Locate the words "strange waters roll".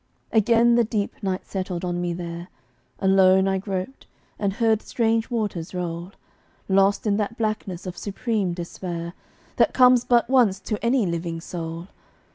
4.81-6.11